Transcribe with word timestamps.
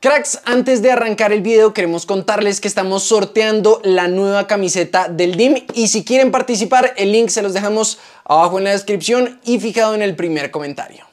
Cracks, 0.00 0.38
antes 0.44 0.80
de 0.80 0.92
arrancar 0.92 1.32
el 1.32 1.42
video 1.42 1.74
queremos 1.74 2.06
contarles 2.06 2.60
que 2.60 2.68
estamos 2.68 3.02
sorteando 3.02 3.80
la 3.82 4.06
nueva 4.06 4.46
camiseta 4.46 5.08
del 5.08 5.34
DIM 5.34 5.64
y 5.74 5.88
si 5.88 6.04
quieren 6.04 6.30
participar 6.30 6.94
el 6.96 7.10
link 7.10 7.30
se 7.30 7.42
los 7.42 7.52
dejamos 7.52 7.98
abajo 8.24 8.58
en 8.58 8.64
la 8.64 8.70
descripción 8.70 9.40
y 9.44 9.58
fijado 9.58 9.96
en 9.96 10.02
el 10.02 10.14
primer 10.14 10.52
comentario. 10.52 11.04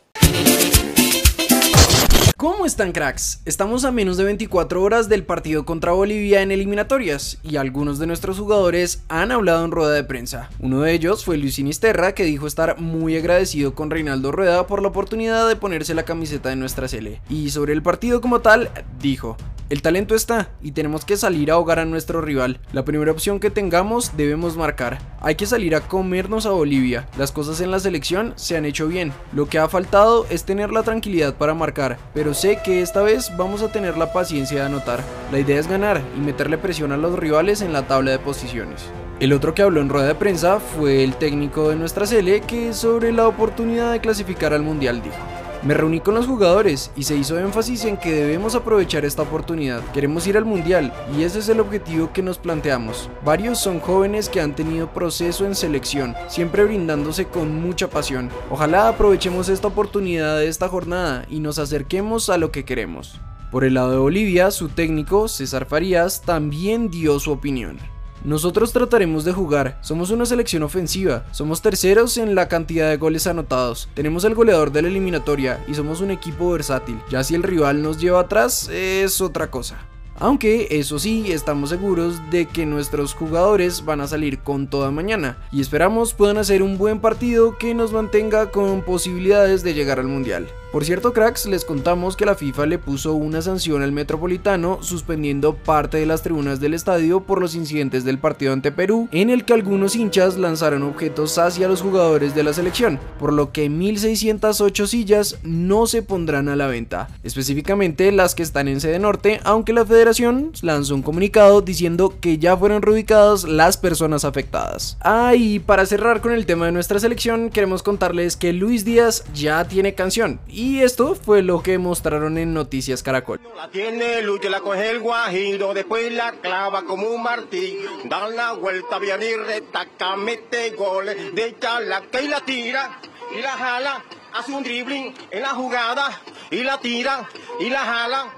¿Cómo 2.46 2.68
están 2.68 2.92
cracks? 2.92 3.42
Estamos 3.46 3.86
a 3.86 3.92
menos 3.92 4.18
de 4.18 4.24
24 4.24 4.84
horas 4.84 5.10
del 5.10 5.24
partido 5.24 5.66
contra 5.66 5.94
Bolivia 5.94 6.44
en 6.44 6.52
eliminatorias 6.52 7.40
y 7.42 7.56
algunos 7.56 7.98
de 7.98 8.06
nuestros 8.06 8.38
jugadores 8.38 9.02
han 9.10 9.32
hablado 9.32 9.66
en 9.66 9.72
rueda 9.72 9.94
de 9.94 10.04
prensa. 10.04 10.52
Uno 10.60 10.82
de 10.82 10.94
ellos 10.94 11.26
fue 11.26 11.38
Luis 11.38 11.56
Sinisterra 11.56 12.14
que 12.14 12.24
dijo 12.24 12.46
estar 12.46 12.80
muy 12.80 13.18
agradecido 13.18 13.74
con 13.74 13.90
Reinaldo 13.90 14.32
Rueda 14.32 14.68
por 14.68 14.84
la 14.84 14.90
oportunidad 14.90 15.48
de 15.48 15.56
ponerse 15.56 15.96
la 15.96 16.06
camiseta 16.06 16.50
de 16.50 16.56
nuestra 16.56 16.88
sele. 16.88 17.20
Y 17.30 17.50
sobre 17.50 17.74
el 17.74 17.82
partido 17.82 18.22
como 18.22 18.42
tal, 18.42 18.70
dijo, 19.02 19.38
el 19.70 19.82
talento 19.82 20.14
está 20.14 20.50
y 20.62 20.74
tenemos 20.74 21.06
que 21.06 21.18
salir 21.18 21.50
a 21.50 21.56
ahogar 21.56 21.80
a 21.80 21.86
nuestro 21.86 22.22
rival. 22.22 22.60
La 22.72 22.86
primera 22.86 23.12
opción 23.12 23.40
que 23.40 23.50
tengamos 23.50 24.16
debemos 24.16 24.58
marcar. 24.58 25.00
Hay 25.22 25.36
que 25.36 25.48
salir 25.48 25.76
a 25.76 25.82
comernos 25.82 26.46
a 26.46 26.52
Bolivia. 26.52 27.08
Las 27.18 27.32
cosas 27.32 27.62
en 27.62 27.72
la 27.72 27.80
selección 27.80 28.34
se 28.36 28.58
han 28.58 28.66
hecho 28.66 28.88
bien. 28.88 29.12
Lo 29.34 29.48
que 29.48 29.58
ha 29.58 29.68
faltado 29.68 30.28
es 30.30 30.44
tener 30.44 30.72
la 30.72 30.84
tranquilidad 30.84 31.34
para 31.36 31.56
marcar, 31.56 31.98
pero 32.14 32.36
sé 32.36 32.60
que 32.64 32.82
esta 32.82 33.02
vez 33.02 33.36
vamos 33.38 33.64
a 33.64 33.72
tener 33.72 33.98
la 33.98 34.14
paciencia 34.14 34.60
de 34.60 34.66
anotar. 34.66 35.04
La 35.32 35.40
idea 35.40 35.60
es 35.60 35.68
ganar 35.68 36.02
y 36.16 36.20
meterle 36.20 36.60
presión 36.60 36.92
a 36.92 36.98
los 36.98 37.18
rivales 37.18 37.62
en 37.62 37.74
la 37.74 37.88
tabla 37.88 38.12
de 38.12 38.20
posiciones. 38.20 38.86
El 39.20 39.34
otro 39.34 39.56
que 39.56 39.62
habló 39.62 39.82
en 39.82 39.90
rueda 39.90 40.08
de 40.08 40.16
prensa 40.16 40.60
fue 40.60 41.04
el 41.04 41.16
técnico 41.16 41.70
de 41.70 41.76
nuestra 41.76 42.06
sele 42.06 42.42
que 42.42 42.74
sobre 42.74 43.12
la 43.14 43.28
oportunidad 43.28 43.94
de 43.94 44.02
clasificar 44.02 44.54
al 44.54 44.62
mundial 44.62 45.02
dijo. 45.02 45.35
Me 45.66 45.74
reuní 45.74 46.00
con 46.00 46.14
los 46.14 46.28
jugadores 46.28 46.92
y 46.96 47.04
se 47.04 47.16
hizo 47.16 47.40
énfasis 47.40 47.86
en 47.86 47.98
que 47.98 48.12
debemos 48.12 48.54
aprovechar 48.54 49.04
esta 49.04 49.24
oportunidad. 49.24 49.82
Queremos 49.94 50.28
ir 50.28 50.38
al 50.38 50.46
mundial 50.46 50.94
y 51.18 51.24
ese 51.24 51.40
es 51.40 51.50
el 51.50 51.60
objetivo 51.60 52.14
que 52.14 52.22
nos 52.22 52.38
planteamos. 52.38 53.10
Varios 53.26 53.58
son 53.58 53.80
jóvenes 53.80 54.30
que 54.30 54.42
han 54.42 54.56
tenido 54.56 54.94
proceso 54.94 55.44
en 55.44 55.56
selección, 55.56 56.14
siempre 56.28 56.66
brindándose 56.66 57.26
con 57.26 57.60
mucha 57.60 57.90
pasión. 57.90 58.30
Ojalá 58.52 58.90
aprovechemos 58.90 59.50
esta 59.50 59.68
oportunidad 59.68 60.38
de 60.38 60.50
esta 60.50 60.70
jornada 60.70 61.26
y 61.32 61.40
nos 61.40 61.58
acerquemos 61.58 62.30
a 62.30 62.38
lo 62.38 62.52
que 62.52 62.64
queremos. 62.64 63.20
Por 63.50 63.64
el 63.64 63.74
lado 63.74 63.90
de 63.90 63.98
Bolivia, 63.98 64.52
su 64.52 64.70
técnico, 64.70 65.28
César 65.28 65.66
Farías, 65.66 66.22
también 66.22 66.92
dio 66.92 67.20
su 67.20 67.32
opinión. 67.32 67.80
Nosotros 68.26 68.74
trataremos 68.74 69.24
de 69.24 69.34
jugar, 69.34 69.78
somos 69.82 70.10
una 70.10 70.26
selección 70.26 70.64
ofensiva, 70.64 71.26
somos 71.30 71.62
terceros 71.62 72.18
en 72.18 72.34
la 72.34 72.48
cantidad 72.48 72.90
de 72.90 72.98
goles 72.98 73.28
anotados, 73.28 73.88
tenemos 73.94 74.24
el 74.24 74.34
goleador 74.34 74.72
de 74.72 74.82
la 74.82 74.88
eliminatoria 74.88 75.64
y 75.68 75.76
somos 75.76 76.02
un 76.02 76.10
equipo 76.10 76.50
versátil, 76.50 77.00
ya 77.08 77.24
si 77.24 77.36
el 77.36 77.44
rival 77.44 77.84
nos 77.84 78.02
lleva 78.02 78.22
atrás 78.22 78.68
es 78.70 79.22
otra 79.22 79.52
cosa. 79.52 79.78
Aunque 80.18 80.68
eso 80.72 80.98
sí, 80.98 81.32
estamos 81.32 81.70
seguros 81.70 82.20
de 82.32 82.48
que 82.48 82.66
nuestros 82.66 83.14
jugadores 83.14 83.86
van 83.86 84.02
a 84.02 84.08
salir 84.08 84.40
con 84.40 84.70
toda 84.70 84.90
mañana. 84.90 85.38
Y 85.52 85.60
esperamos 85.60 86.14
puedan 86.14 86.38
hacer 86.38 86.64
un 86.64 86.78
buen 86.78 87.02
partido 87.02 87.58
que 87.58 87.74
nos 87.74 87.92
mantenga 87.92 88.50
con 88.50 88.82
posibilidades 88.82 89.62
de 89.62 89.74
llegar 89.74 90.00
al 90.00 90.08
mundial. 90.08 90.48
Por 90.76 90.84
cierto 90.84 91.14
cracks, 91.14 91.46
les 91.46 91.64
contamos 91.64 92.18
que 92.18 92.26
la 92.26 92.36
FIFA 92.36 92.66
le 92.66 92.80
puso 92.80 93.14
una 93.14 93.42
sanción 93.42 93.82
al 93.82 93.94
Metropolitano 93.94 94.80
suspendiendo 94.82 95.56
parte 95.56 95.96
de 95.96 96.06
las 96.06 96.22
tribunas 96.22 96.60
del 96.60 96.74
estadio 96.74 97.22
por 97.22 97.40
los 97.40 97.56
incidentes 97.56 98.04
del 98.04 98.20
partido 98.20 98.52
ante 98.52 98.74
Perú, 98.74 99.08
en 99.14 99.30
el 99.30 99.46
que 99.46 99.54
algunos 99.54 99.96
hinchas 99.96 100.38
lanzaron 100.38 100.84
objetos 100.84 101.38
hacia 101.38 101.70
los 101.70 101.82
jugadores 101.82 102.36
de 102.36 102.44
la 102.44 102.52
selección, 102.52 103.00
por 103.20 103.32
lo 103.32 103.54
que 103.54 103.70
1608 103.70 104.86
sillas 104.86 105.40
no 105.44 105.88
se 105.88 106.02
pondrán 106.02 106.50
a 106.50 106.58
la 106.58 106.68
venta, 106.68 107.08
específicamente 107.24 108.12
las 108.12 108.36
que 108.36 108.44
están 108.44 108.68
en 108.68 108.82
sede 108.82 109.00
norte, 109.00 109.40
aunque 109.46 109.72
la 109.72 109.86
federación 109.86 110.52
lanzó 110.62 110.94
un 110.94 111.04
comunicado 111.04 111.62
diciendo 111.62 112.16
que 112.20 112.38
ya 112.38 112.58
fueron 112.58 112.82
reubicadas 112.82 113.46
las 113.46 113.78
personas 113.78 114.26
afectadas. 114.26 114.98
Ah, 115.00 115.36
y 115.36 115.60
para 115.60 115.86
cerrar 115.86 116.20
con 116.20 116.34
el 116.34 116.46
tema 116.46 116.66
de 116.66 116.74
nuestra 116.74 117.00
selección, 117.00 117.50
queremos 117.50 117.82
contarles 117.82 118.36
que 118.36 118.52
Luis 118.52 118.84
Díaz 118.84 119.24
ya 119.34 119.64
tiene 119.70 119.96
canción 119.96 120.42
y 120.50 120.65
y 120.66 120.82
esto 120.82 121.14
fue 121.14 121.44
lo 121.44 121.62
que 121.62 121.78
mostraron 121.78 122.40
en 122.40 122.52
Noticias 122.56 123.04
Caracol. 123.04 123.40
La 123.56 123.70
tiene 123.70 124.24
Lucho, 124.24 124.50
la 124.50 124.62
coge 124.62 124.90
el 124.90 125.00
guajiro, 125.00 125.76
después 125.76 126.12
la 126.12 126.32
clava 126.32 126.84
como 126.86 127.08
un 127.08 127.22
martillo. 127.22 127.88
Da 128.06 128.28
la 128.30 128.54
vuelta 128.54 128.98
bien 128.98 129.20
y 129.22 129.36
retaca, 129.36 130.16
mete 130.16 130.72
goles, 130.72 131.36
de 131.36 131.56
la 131.88 132.02
que 132.02 132.24
y 132.24 132.28
la 132.28 132.42
tira 132.42 133.00
y 133.38 133.42
la 133.44 133.52
jala. 133.52 134.04
Hace 134.34 134.54
un 134.54 134.64
dribbling 134.64 135.14
en 135.30 135.42
la 135.44 135.50
jugada 135.50 136.20
y 136.50 136.64
la 136.64 136.80
tira 136.80 137.30
y 137.60 137.70
la 137.70 137.82
jala. 137.82 138.34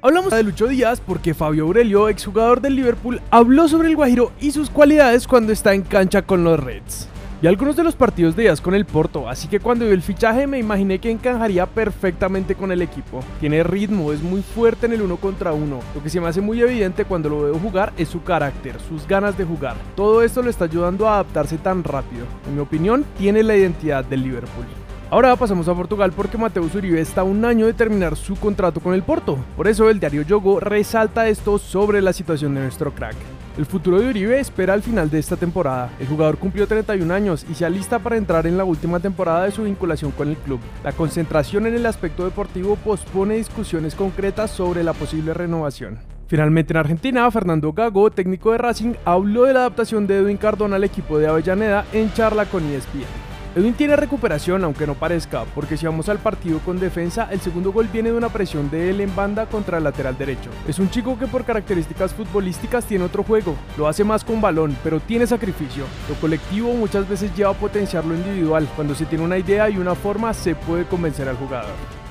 Hablamos 0.00 0.32
de 0.32 0.44
Lucho 0.44 0.68
Díaz 0.68 1.02
porque 1.04 1.34
Fabio 1.34 1.64
Aurelio, 1.64 2.08
exjugador 2.08 2.60
del 2.60 2.76
Liverpool, 2.76 3.20
habló 3.30 3.66
sobre 3.66 3.88
el 3.88 3.96
Guajiro 3.96 4.30
y 4.40 4.52
sus 4.52 4.70
cualidades 4.70 5.26
cuando 5.26 5.52
está 5.52 5.74
en 5.74 5.82
cancha 5.82 6.22
con 6.22 6.44
los 6.44 6.60
Reds 6.60 7.08
y 7.42 7.48
algunos 7.48 7.74
de 7.74 7.82
los 7.82 7.96
partidos 7.96 8.36
de 8.36 8.44
Díaz 8.44 8.60
con 8.60 8.72
el 8.72 8.84
Porto, 8.84 9.28
así 9.28 9.48
que 9.48 9.58
cuando 9.58 9.84
vi 9.84 9.90
el 9.90 10.00
fichaje 10.00 10.46
me 10.46 10.60
imaginé 10.60 11.00
que 11.00 11.10
encajaría 11.10 11.66
perfectamente 11.66 12.54
con 12.54 12.70
el 12.70 12.82
equipo. 12.82 13.18
Tiene 13.40 13.64
ritmo, 13.64 14.12
es 14.12 14.22
muy 14.22 14.42
fuerte 14.42 14.86
en 14.86 14.92
el 14.92 15.02
uno 15.02 15.16
contra 15.16 15.52
uno. 15.52 15.80
Lo 15.92 16.00
que 16.00 16.08
se 16.08 16.20
me 16.20 16.28
hace 16.28 16.40
muy 16.40 16.60
evidente 16.60 17.04
cuando 17.04 17.28
lo 17.28 17.42
veo 17.42 17.58
jugar 17.58 17.92
es 17.96 18.08
su 18.08 18.22
carácter, 18.22 18.76
sus 18.88 19.08
ganas 19.08 19.36
de 19.36 19.44
jugar. 19.44 19.74
Todo 19.96 20.22
esto 20.22 20.40
lo 20.40 20.50
está 20.50 20.66
ayudando 20.66 21.08
a 21.08 21.14
adaptarse 21.14 21.58
tan 21.58 21.82
rápido. 21.82 22.26
En 22.46 22.54
mi 22.54 22.60
opinión, 22.60 23.04
tiene 23.18 23.42
la 23.42 23.56
identidad 23.56 24.04
del 24.04 24.22
Liverpool. 24.22 24.66
Ahora 25.10 25.34
pasamos 25.34 25.66
a 25.66 25.74
Portugal 25.74 26.12
porque 26.16 26.38
Mateus 26.38 26.76
Uribe 26.76 27.00
está 27.00 27.24
un 27.24 27.44
año 27.44 27.66
de 27.66 27.74
terminar 27.74 28.16
su 28.16 28.36
contrato 28.36 28.80
con 28.80 28.94
el 28.94 29.02
Porto. 29.02 29.36
Por 29.56 29.66
eso 29.66 29.90
el 29.90 29.98
diario 29.98 30.22
Yogo 30.22 30.60
resalta 30.60 31.26
esto 31.26 31.58
sobre 31.58 32.00
la 32.00 32.12
situación 32.12 32.54
de 32.54 32.60
nuestro 32.60 32.94
crack. 32.94 33.16
El 33.58 33.66
futuro 33.66 34.00
de 34.00 34.08
Uribe 34.08 34.40
espera 34.40 34.72
al 34.72 34.82
final 34.82 35.10
de 35.10 35.18
esta 35.18 35.36
temporada. 35.36 35.90
El 36.00 36.06
jugador 36.06 36.38
cumplió 36.38 36.66
31 36.66 37.12
años 37.12 37.44
y 37.50 37.54
se 37.54 37.66
alista 37.66 37.98
para 37.98 38.16
entrar 38.16 38.46
en 38.46 38.56
la 38.56 38.64
última 38.64 38.98
temporada 38.98 39.44
de 39.44 39.50
su 39.50 39.64
vinculación 39.64 40.10
con 40.12 40.28
el 40.28 40.36
club. 40.36 40.58
La 40.82 40.92
concentración 40.92 41.66
en 41.66 41.74
el 41.74 41.84
aspecto 41.84 42.24
deportivo 42.24 42.76
pospone 42.76 43.36
discusiones 43.36 43.94
concretas 43.94 44.50
sobre 44.50 44.82
la 44.82 44.94
posible 44.94 45.34
renovación. 45.34 45.98
Finalmente 46.28 46.72
en 46.72 46.78
Argentina, 46.78 47.30
Fernando 47.30 47.74
Gago, 47.74 48.10
técnico 48.10 48.52
de 48.52 48.58
Racing, 48.58 48.94
habló 49.04 49.44
de 49.44 49.52
la 49.52 49.60
adaptación 49.60 50.06
de 50.06 50.16
Edwin 50.16 50.38
Cardona 50.38 50.76
al 50.76 50.84
equipo 50.84 51.18
de 51.18 51.26
Avellaneda 51.26 51.84
en 51.92 52.10
charla 52.14 52.46
con 52.46 52.64
ESPN. 52.64 53.31
Edwin 53.54 53.74
tiene 53.74 53.96
recuperación, 53.96 54.64
aunque 54.64 54.86
no 54.86 54.94
parezca, 54.94 55.44
porque 55.54 55.76
si 55.76 55.84
vamos 55.84 56.08
al 56.08 56.16
partido 56.16 56.58
con 56.60 56.80
defensa, 56.80 57.28
el 57.30 57.38
segundo 57.42 57.70
gol 57.70 57.86
viene 57.92 58.10
de 58.10 58.16
una 58.16 58.30
presión 58.30 58.70
de 58.70 58.88
él 58.88 59.02
en 59.02 59.14
banda 59.14 59.44
contra 59.44 59.76
el 59.76 59.84
lateral 59.84 60.16
derecho. 60.16 60.48
Es 60.66 60.78
un 60.78 60.88
chico 60.88 61.18
que 61.18 61.26
por 61.26 61.44
características 61.44 62.14
futbolísticas 62.14 62.86
tiene 62.86 63.04
otro 63.04 63.22
juego, 63.22 63.54
lo 63.76 63.88
hace 63.88 64.04
más 64.04 64.24
con 64.24 64.40
balón, 64.40 64.74
pero 64.82 65.00
tiene 65.00 65.26
sacrificio. 65.26 65.84
Lo 66.08 66.14
colectivo 66.14 66.72
muchas 66.72 67.06
veces 67.06 67.36
lleva 67.36 67.50
a 67.50 67.54
potenciar 67.54 68.06
lo 68.06 68.14
individual. 68.14 68.66
Cuando 68.74 68.94
se 68.94 69.04
tiene 69.04 69.24
una 69.24 69.36
idea 69.36 69.68
y 69.68 69.76
una 69.76 69.94
forma, 69.94 70.32
se 70.32 70.54
puede 70.54 70.86
convencer 70.86 71.28
al 71.28 71.36
jugador. 71.36 72.01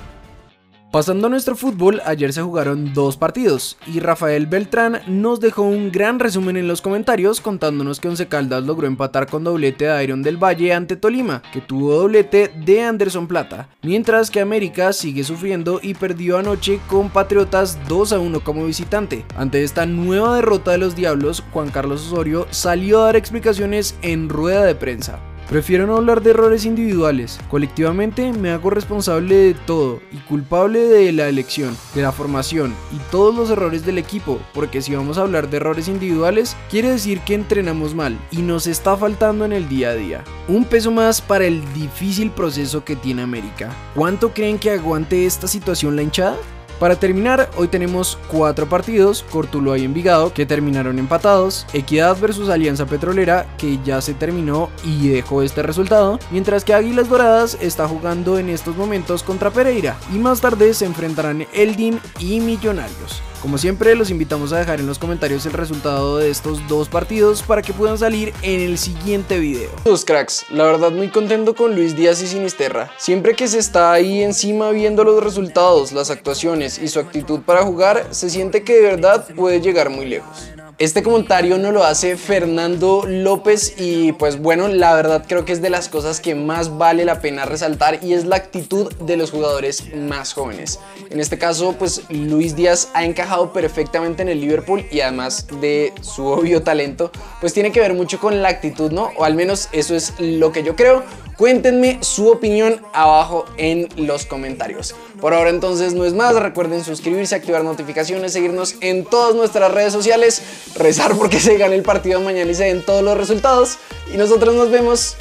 Pasando 0.91 1.27
a 1.27 1.29
nuestro 1.29 1.55
fútbol, 1.55 2.01
ayer 2.05 2.33
se 2.33 2.41
jugaron 2.41 2.93
dos 2.93 3.15
partidos 3.15 3.77
y 3.87 4.01
Rafael 4.01 4.45
Beltrán 4.45 4.99
nos 5.07 5.39
dejó 5.39 5.61
un 5.61 5.89
gran 5.89 6.19
resumen 6.19 6.57
en 6.57 6.67
los 6.67 6.81
comentarios 6.81 7.39
contándonos 7.39 8.01
que 8.01 8.09
Once 8.09 8.27
Caldas 8.27 8.65
logró 8.65 8.87
empatar 8.87 9.27
con 9.27 9.45
doblete 9.45 9.85
de 9.85 10.03
Iron 10.03 10.21
del 10.21 10.35
Valle 10.35 10.73
ante 10.73 10.97
Tolima, 10.97 11.43
que 11.53 11.61
tuvo 11.61 11.93
doblete 11.95 12.51
de 12.65 12.81
Anderson 12.81 13.29
Plata, 13.29 13.69
mientras 13.83 14.29
que 14.29 14.41
América 14.41 14.91
sigue 14.91 15.23
sufriendo 15.23 15.79
y 15.81 15.93
perdió 15.93 16.37
anoche 16.37 16.81
con 16.89 17.09
Patriotas 17.09 17.79
2 17.87 18.11
a 18.11 18.19
1 18.19 18.43
como 18.43 18.65
visitante. 18.65 19.25
Ante 19.37 19.63
esta 19.63 19.85
nueva 19.85 20.35
derrota 20.35 20.71
de 20.71 20.77
los 20.79 20.93
Diablos, 20.93 21.41
Juan 21.53 21.69
Carlos 21.69 22.05
Osorio 22.05 22.47
salió 22.49 22.99
a 22.99 23.05
dar 23.05 23.15
explicaciones 23.15 23.95
en 24.01 24.27
rueda 24.27 24.65
de 24.65 24.75
prensa. 24.75 25.21
Prefiero 25.51 25.85
no 25.85 25.97
hablar 25.97 26.23
de 26.23 26.29
errores 26.29 26.63
individuales. 26.63 27.37
Colectivamente 27.49 28.31
me 28.31 28.51
hago 28.51 28.69
responsable 28.69 29.35
de 29.35 29.53
todo 29.53 29.99
y 30.09 30.15
culpable 30.19 30.79
de 30.79 31.11
la 31.11 31.27
elección, 31.27 31.75
de 31.93 32.01
la 32.01 32.13
formación 32.13 32.73
y 32.89 32.99
todos 33.11 33.35
los 33.35 33.49
errores 33.49 33.85
del 33.85 33.97
equipo, 33.97 34.39
porque 34.53 34.81
si 34.81 34.95
vamos 34.95 35.17
a 35.17 35.23
hablar 35.23 35.49
de 35.49 35.57
errores 35.57 35.89
individuales, 35.89 36.55
quiere 36.69 36.91
decir 36.91 37.19
que 37.19 37.33
entrenamos 37.33 37.93
mal 37.93 38.17
y 38.31 38.37
nos 38.43 38.65
está 38.65 38.95
faltando 38.95 39.43
en 39.43 39.51
el 39.51 39.67
día 39.67 39.89
a 39.89 39.95
día. 39.95 40.23
Un 40.47 40.63
peso 40.63 40.89
más 40.89 41.21
para 41.21 41.43
el 41.43 41.61
difícil 41.73 42.31
proceso 42.31 42.85
que 42.85 42.95
tiene 42.95 43.21
América. 43.21 43.75
¿Cuánto 43.93 44.33
creen 44.33 44.57
que 44.57 44.71
aguante 44.71 45.25
esta 45.25 45.49
situación 45.49 45.97
la 45.97 46.03
hinchada? 46.03 46.37
Para 46.81 46.95
terminar, 46.95 47.47
hoy 47.57 47.67
tenemos 47.67 48.17
cuatro 48.27 48.67
partidos, 48.67 49.23
Cortuloa 49.29 49.77
y 49.77 49.85
Envigado, 49.85 50.33
que 50.33 50.47
terminaron 50.47 50.97
empatados, 50.97 51.67
Equidad 51.73 52.17
versus 52.19 52.49
Alianza 52.49 52.87
Petrolera, 52.87 53.45
que 53.59 53.77
ya 53.85 54.01
se 54.01 54.15
terminó 54.15 54.71
y 54.83 55.09
dejó 55.09 55.43
este 55.43 55.61
resultado, 55.61 56.17
mientras 56.31 56.65
que 56.65 56.73
Águilas 56.73 57.07
Doradas 57.07 57.55
está 57.61 57.87
jugando 57.87 58.39
en 58.39 58.49
estos 58.49 58.75
momentos 58.77 59.21
contra 59.21 59.51
Pereira, 59.51 59.95
y 60.11 60.17
más 60.17 60.41
tarde 60.41 60.73
se 60.73 60.85
enfrentarán 60.85 61.45
Eldin 61.53 61.99
y 62.17 62.39
Millonarios. 62.39 63.21
Como 63.41 63.57
siempre, 63.57 63.95
los 63.95 64.11
invitamos 64.11 64.53
a 64.53 64.59
dejar 64.59 64.79
en 64.79 64.85
los 64.85 64.99
comentarios 64.99 65.47
el 65.47 65.53
resultado 65.53 66.19
de 66.19 66.29
estos 66.29 66.67
dos 66.67 66.89
partidos 66.89 67.41
para 67.41 67.63
que 67.63 67.73
puedan 67.73 67.97
salir 67.97 68.33
en 68.43 68.61
el 68.61 68.77
siguiente 68.77 69.39
video. 69.39 69.71
Los 69.83 70.05
cracks, 70.05 70.45
la 70.51 70.65
verdad 70.65 70.91
muy 70.91 71.07
contento 71.07 71.55
con 71.55 71.73
Luis 71.73 71.95
Díaz 71.95 72.21
y 72.21 72.27
Sinisterra. 72.27 72.91
Siempre 72.99 73.35
que 73.35 73.47
se 73.47 73.57
está 73.57 73.93
ahí 73.93 74.21
encima 74.21 74.69
viendo 74.69 75.03
los 75.03 75.23
resultados, 75.23 75.91
las 75.91 76.11
actuaciones 76.11 76.70
y 76.79 76.87
su 76.87 76.99
actitud 76.99 77.41
para 77.41 77.63
jugar, 77.63 78.07
se 78.11 78.29
siente 78.29 78.63
que 78.63 78.75
de 78.75 78.81
verdad 78.81 79.25
puede 79.35 79.61
llegar 79.61 79.89
muy 79.89 80.05
lejos. 80.05 80.51
Este 80.81 81.03
comentario 81.03 81.59
no 81.59 81.71
lo 81.71 81.83
hace 81.83 82.17
Fernando 82.17 83.03
López 83.07 83.75
y 83.77 84.13
pues 84.13 84.41
bueno, 84.41 84.67
la 84.67 84.95
verdad 84.95 85.25
creo 85.27 85.45
que 85.45 85.51
es 85.53 85.61
de 85.61 85.69
las 85.69 85.89
cosas 85.89 86.19
que 86.19 86.33
más 86.33 86.79
vale 86.79 87.05
la 87.05 87.21
pena 87.21 87.45
resaltar 87.45 87.99
y 88.03 88.13
es 88.13 88.25
la 88.25 88.37
actitud 88.37 88.91
de 88.95 89.15
los 89.15 89.29
jugadores 89.29 89.93
más 89.95 90.33
jóvenes. 90.33 90.79
En 91.11 91.19
este 91.19 91.37
caso, 91.37 91.75
pues 91.77 92.01
Luis 92.09 92.55
Díaz 92.55 92.89
ha 92.95 93.05
encajado 93.05 93.53
perfectamente 93.53 94.23
en 94.23 94.29
el 94.29 94.41
Liverpool 94.41 94.83
y 94.89 95.01
además 95.01 95.45
de 95.61 95.93
su 96.01 96.25
obvio 96.25 96.63
talento, 96.63 97.11
pues 97.39 97.53
tiene 97.53 97.71
que 97.71 97.79
ver 97.79 97.93
mucho 97.93 98.19
con 98.19 98.41
la 98.41 98.49
actitud, 98.49 98.91
¿no? 98.91 99.11
O 99.17 99.23
al 99.23 99.35
menos 99.35 99.69
eso 99.73 99.95
es 99.95 100.15
lo 100.17 100.51
que 100.51 100.63
yo 100.63 100.75
creo. 100.75 101.03
Cuéntenme 101.41 101.97
su 102.01 102.29
opinión 102.29 102.83
abajo 102.93 103.45
en 103.57 103.89
los 103.97 104.27
comentarios. 104.27 104.93
Por 105.19 105.33
ahora 105.33 105.49
entonces 105.49 105.95
no 105.95 106.05
es 106.05 106.13
más, 106.13 106.35
recuerden 106.35 106.83
suscribirse, 106.83 107.33
activar 107.33 107.63
notificaciones, 107.63 108.33
seguirnos 108.33 108.75
en 108.81 109.05
todas 109.05 109.33
nuestras 109.33 109.73
redes 109.73 109.91
sociales, 109.91 110.43
rezar 110.75 111.15
porque 111.17 111.39
se 111.39 111.57
gane 111.57 111.73
el 111.73 111.81
partido 111.81 112.21
mañana 112.21 112.51
y 112.51 112.53
se 112.53 112.65
den 112.65 112.85
todos 112.85 113.03
los 113.03 113.17
resultados 113.17 113.79
y 114.13 114.17
nosotros 114.17 114.53
nos 114.53 114.69
vemos 114.69 115.15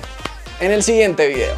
en 0.60 0.72
el 0.72 0.82
siguiente 0.82 1.26
video. 1.26 1.54